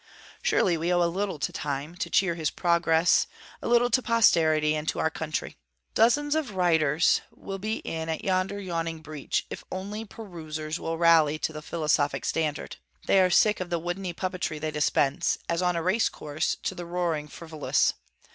Surely 0.41 0.77
we 0.77 0.91
owe 0.91 1.03
a 1.03 1.05
little 1.15 1.37
to 1.37 1.53
Time, 1.53 1.95
to 1.95 2.09
cheer 2.09 2.33
his 2.33 2.49
progress; 2.49 3.27
a 3.61 3.67
little 3.67 3.91
to 3.91 4.01
posterity, 4.01 4.75
and 4.75 4.87
to 4.87 4.97
our 4.97 5.11
country. 5.11 5.57
Dozens 5.93 6.33
of 6.33 6.55
writers 6.55 7.21
will 7.29 7.59
be 7.59 7.75
in 7.85 8.09
at 8.09 8.23
yonder 8.23 8.59
yawning 8.59 9.01
breach, 9.01 9.45
if 9.51 9.63
only 9.71 10.03
perusers 10.03 10.79
will 10.79 10.97
rally 10.97 11.37
to 11.37 11.53
the 11.53 11.61
philosophic 11.61 12.25
standard. 12.25 12.77
They 13.05 13.19
are 13.19 13.29
sick 13.29 13.59
of 13.59 13.69
the 13.69 13.79
woodeny 13.79 14.11
puppetry 14.15 14.57
they 14.59 14.71
dispense, 14.71 15.37
as 15.47 15.61
on 15.61 15.75
a 15.75 15.83
race 15.83 16.09
course 16.09 16.55
to 16.63 16.73
the 16.73 16.87
roaring 16.87 17.27
frivolous. 17.27 17.93